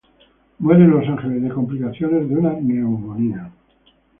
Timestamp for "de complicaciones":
1.43-2.27